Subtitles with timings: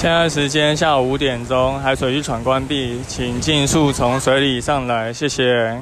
[0.00, 5.78] 现在时间下午五点钟，海水浴场关闭，请尽速从水里上来，谢谢。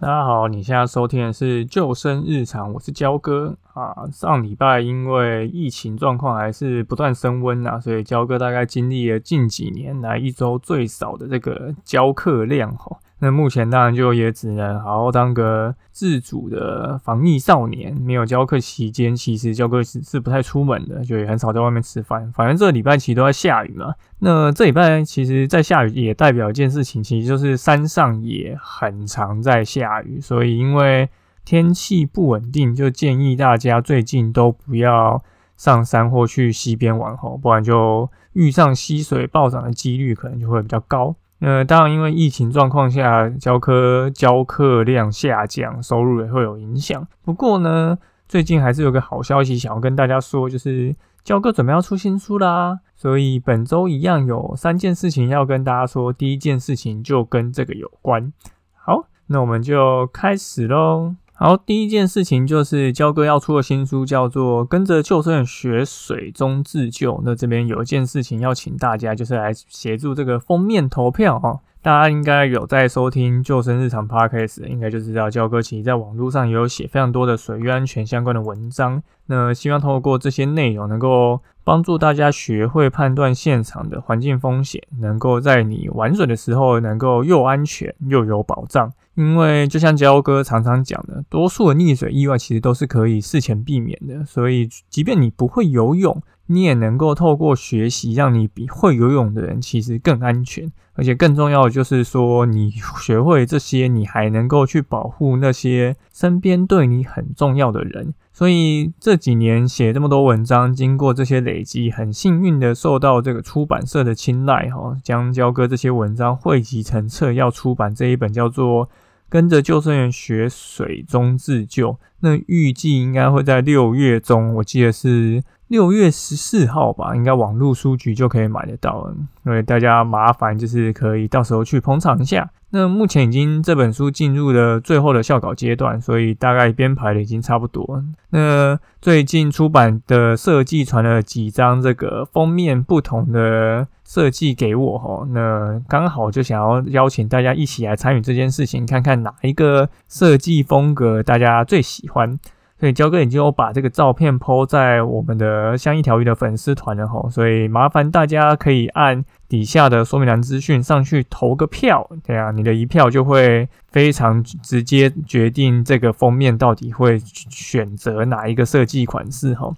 [0.00, 3.94] 大家好，你现在收听的是救生日常，我是焦哥啊。
[4.12, 12.96] 上礼拜因为疫情状况还是不断升温啊，所以焦哥大概经历了近几年来一周最少的这个教课量哈。
[13.24, 17.94] 那目前当然就也只能好好当个自主的防疫少年。
[18.00, 22.32] 没有教课期间，其实教课是是不太出门的，就也很少在外面吃饭。
[22.32, 23.94] 反正这礼拜其实都在下雨嘛。
[24.18, 30.20] 那这礼拜其实，在下雨也代表一件事情，其实就是山上也很常在下雨。
[30.20, 31.08] 所以因为
[31.44, 35.22] 天气不稳定，就建议大家最近都不要
[35.56, 41.14] 上山或去溪边玩吼，不然就遇上溪水暴涨的几率可能就会比较高。
[41.42, 47.04] 呃，当然，因为疫情状况下，教科教课量下降，收入也会有影响。
[47.24, 52.78] 不过呢，最近还是有个好消息想要跟大家说，就是教哥准备要出新书啦。
[52.94, 56.12] 所以本周一样有三件事情要跟大家说。
[56.12, 58.32] 第一件事情就跟这个有关。
[58.74, 61.16] 好，那我们就开始喽。
[61.42, 67.14] 好，第一件事情就是焦哥要出的新书，叫做《跟着救生员学水中自救》。
[67.24, 71.58] 那这边有一件事情要请大家，就是来协助这个封面投票哦。
[71.82, 79.02] 大家应该有在收听救生日常 podcast，应该就知道焦哥其实在网络上也有写非常多的水域安全相关的文章。
[79.26, 88.92] 那希望透过这些内容，能够帮助大家学会判断现场的环境风险，能够在你玩水的时候，能够又安全又有保障。
[89.14, 94.24] 因为就像焦哥常常讲的，多数的溺水意外其实都是可以事前避免的。
[94.24, 100.70] 所以，即便你不会游泳，你也能够透过学习，让你比会游泳的人其实更安全。
[100.94, 102.70] 而且更重要的就是说，你
[103.00, 108.12] 学会这些，你还能够去保护那些身边对你很重要的人。
[108.34, 118.86] 所以这几年写这么多文章，经过这些累积，很幸运的受到这个出版社的青睐，哈，将焦哥这些文章汇集成册，要出版这一本叫做
[119.32, 121.92] 《跟着救生员学水中自救》。
[122.20, 125.42] 那预计应该会在六月中，我记得是。
[125.68, 129.16] 六月十四号吧，应该网络书局就可以买得到了。
[129.42, 132.50] 所以大家麻烦就是可以到时候去捧场一下。
[132.72, 138.02] 那目前已经这本书进入了最后的校稿阶段，所以大概编排的已经差不多。
[138.30, 152.38] 那最近出版的设计传了几张这个封面不同的设计给我哈，那刚好就想要邀请大家一起来参与这件事情，看看哪一个设计风格大家最喜欢。
[152.82, 169.72] 所以焦哥已经有把这个照片 PO 在我们的像一条鱼的粉丝团了哈，所以麻烦大家可以按底下的说明栏资讯上去投个票，对啊你的一票就会非常直接决定这个封面到底会选择哪一个设计款式哈。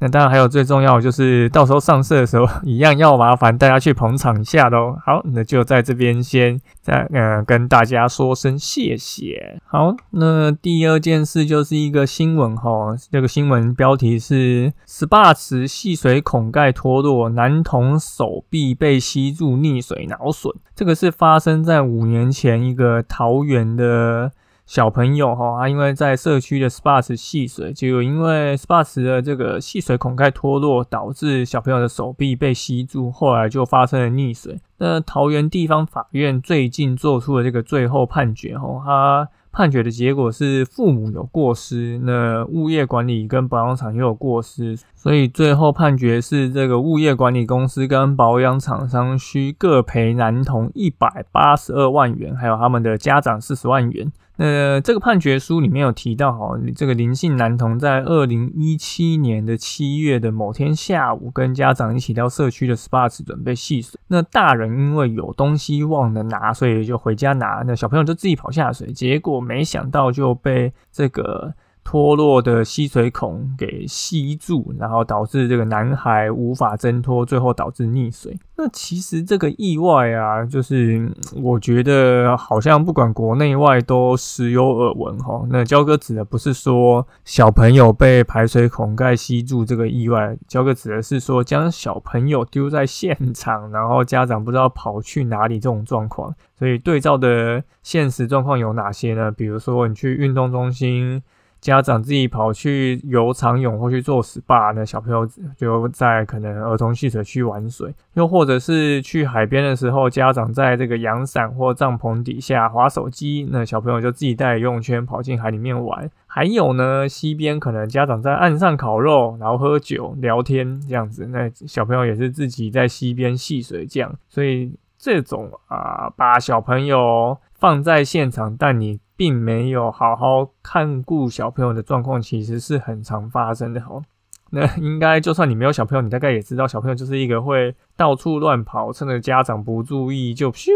[0.00, 4.96] 那当然还有最重要就是到时候上色的时候， 一样要麻烦大家去捧场一下喽。
[5.04, 9.60] 好，那就在这边先再呃跟大家说声谢谢。
[9.66, 20.54] 好，那第二件事就是一个新闻哈，这个新闻标题是十八尺戏水孔盖脱落，男童手臂被吸住溺水脑损。
[20.74, 24.32] 这个是发生在五年前一个桃园的。
[24.70, 34.60] 小朋友哈，他因为在社区的 SPA 池戏水，就因为 SPA 池的这个戏水孔盖脱落，导致小朋友的手臂被吸住，后来就发生了溺水。
[34.78, 54.12] 那桃园地方法院最近做出了这个最后判决哈，他判决的结果是父母有过失，那物业管理跟保养厂也有过失，所以最后判决是这个物业管理公司跟保养厂商需各赔男童一百八十二万元，还有他们的家长四十万元。
[54.40, 64.00] 呃，这个判决书里面有提到，哈，这个林姓男童在二零一七年的七月的某天下午，跟家长一起到社区的 SPA 池准备戏水。
[64.08, 67.62] 那大人因为有东西忘了拿，所以就回家拿。
[67.66, 78.38] 那小朋友就自己跑下水，结果没想到就被这个脱落的吸水孔给吸住，然后导致这个男孩无法挣脱，最后导致溺水。
[78.56, 81.10] 那其实这个意外啊，就是
[81.42, 85.42] 我觉得好像不管国内外都时有耳闻哈。
[85.48, 96.34] 那焦哥指的不是说小朋友被排水孔盖吸住这个意外，焦哥指的是说将小朋友丢在现场，然后家长不知道跑去哪里这种状况。
[96.58, 99.30] 所以对照的现实状况有哪些呢？
[99.30, 101.22] 比如说你去运动中心。
[101.60, 116.10] 家长自己跑去游长泳或去做 SPA，那小朋友就在可能儿童戏水区玩水；又或者是去海边的时候，家长在这个阳伞或帐篷底下划手机，那小朋友就自己带游泳圈跑进海里面玩。
[116.26, 124.14] 还有呢，溪边可能家长在岸上烤肉，然后喝酒聊天这样子，那小朋友也是自己在溪边戏水这样。
[124.28, 128.98] 所以这种啊，把小朋友放在现场，但你。
[129.20, 134.02] 并没有好好看顾小朋友的状况，其实是很常发生的哦。
[134.48, 140.70] 那应该就算你没有小朋友，你大概也知道，小朋友就是一个会到处乱跑，趁着家长不注意就咻，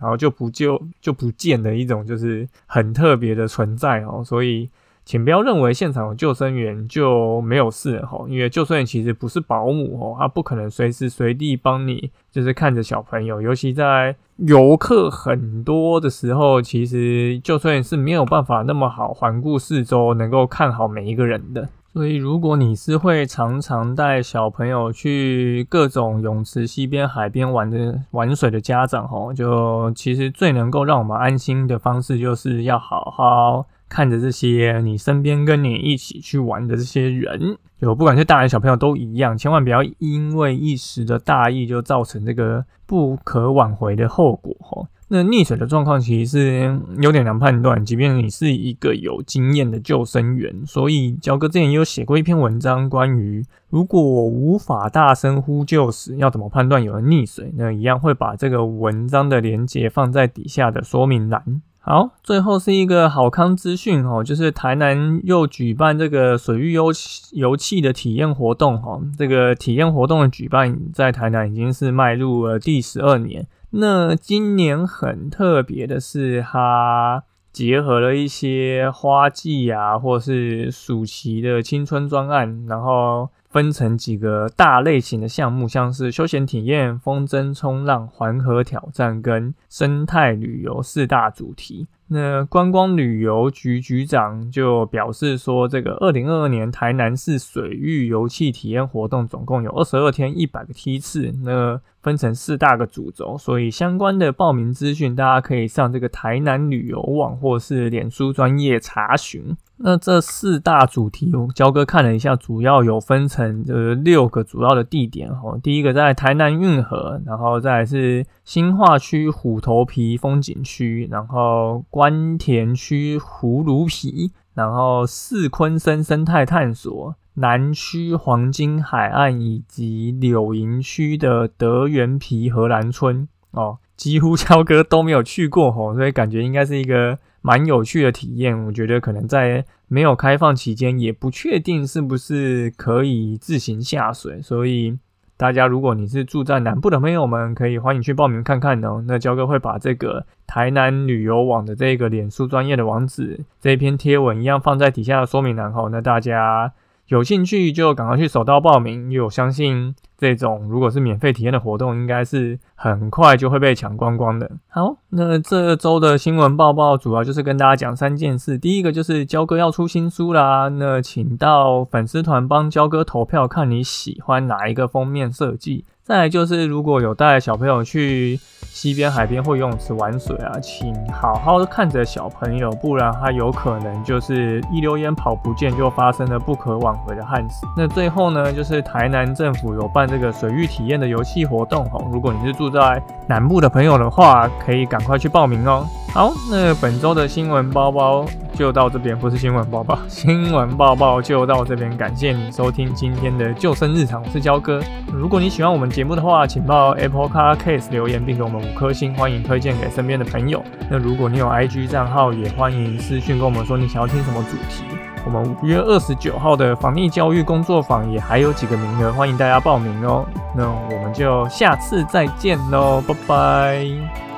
[0.00, 4.24] 然后就不就就不见的一种，就是很特别的存在哦。
[4.24, 4.70] 所以。
[5.04, 21.68] 请不要认为现场有救生员就没有事哈，因为救生员其实不是保姆哦，他不可能随时随地帮你，就是看着小朋友，尤其在游客很多的时候，其实救生员是没有办法那么好环顾四周，能够看好每一个人的。
[21.92, 33.66] 所以，如果你是会常常带小朋友去各种泳池、溪边、海边玩的玩水的家长吼，就其实最能够让我们安心的方式，就是要好好。
[33.94, 44.84] 看着这些你身边跟你一起去玩的这些人，就不管是大人小朋友都一样，千万不要因为一时的大意就造成这个不可挽回的后果哈。
[45.06, 50.66] 那溺水的状况其实是有点难判断，即便你是一个有经验的救生员。
[50.66, 61.62] 所以焦哥之前也有写过一篇文章，关于如果无法大声呼救时要怎么判断有人溺水，那一样会把这个文章的连接放在底下的说明栏。
[61.86, 66.86] 好，最后是一个好康资讯哦，就是台南又举办这个水域游
[67.32, 68.98] 游憩的体验活动哈。
[69.18, 73.46] 这个体验活动的举办在台南已经是迈入了第十二年。
[73.72, 77.22] 那今年很特别的是，它
[77.52, 83.28] 结合了一些花季啊，或是暑期的青春专案，然后。
[83.54, 91.86] 分成几个大类型的项目，像是休闲体验、风筝冲浪、环河挑战跟生态旅游四大主题。
[92.08, 109.56] 那观光旅游局局长就表示说，这个二零二二年台南市水域游憩体验活动总共有二十二天一百个梯次，那分成四大个主轴，所以相关的报名资讯大家可以上这个台南旅游网或是脸书专业查询。
[109.76, 115.58] 那这四大主题，我焦哥看了一下，主要有分成呃六个主要的地点哈。
[115.62, 137.20] 第一个在台南运河，然后再是新化区虎头皮风景区，然后关田区葫芦皮，然后四昆生生态探索，南区黄金海岸以及柳营区的德元皮荷兰村哦，几乎超哥都没有去过哦，所以感觉应该是一个。
[137.46, 144.98] 蛮有趣的体验，我觉得可能在没有开放期间，也不确定是不是可以自行下水，所以
[145.36, 149.04] 大家如果你是住在南部的朋友们，可以欢迎去报名看看哦。
[149.06, 156.72] 那焦哥会把这个台南旅游网的这个脸书专业的网址，这一篇贴文一样放在底下的说明栏后，那大家。
[157.08, 164.50] 有兴趣就赶快去手到报名，因为我相信这种如果是免费体验的活动，应该是很快就会被抢光光的。
[164.68, 168.56] 好，那这周的新闻报报主要就是跟大家讲三件事。
[168.56, 175.84] 第一个就是焦哥要出新书啦，那请到粉丝团帮焦哥投票，看你喜欢哪一个封面设计。
[176.06, 187.64] 再来就是，如果有带小朋友去溪边、海边或游泳池玩水啊，请好好的看着小朋友，不然他有可能就是一溜烟跑不见，就发生了不可挽回的憾事。
[187.74, 195.86] 那最后呢，就是台南政府有办这个水域体验的游戏活动哦，如果你是住在南部的朋友的话，可以赶快去报名哦。
[196.14, 201.94] 好，那本周的新闻包包就到这边，不是新闻包包， 新闻报报就到这边。
[201.96, 204.80] 感谢你收听今天的救生日常，我是焦哥。
[205.12, 210.62] 如果你喜欢我们节目的话，请到 Apple Car Case 留言并给我们五颗星，欢迎推荐给身边的朋友。
[210.88, 214.84] 那如果你有 IG 账号，也欢迎私讯跟我们说你想要听什么主题。
[215.26, 220.24] 我们五月二十九号的防疫教育工作坊也还有几个名额，欢迎大家报名哦。
[220.56, 224.33] 那我们就下次再见喽，拜拜。